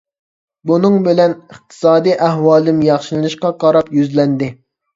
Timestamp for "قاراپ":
3.63-3.95